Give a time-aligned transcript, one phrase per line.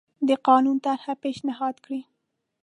[0.27, 2.01] د قانون طرحه پېشنهاد کړي.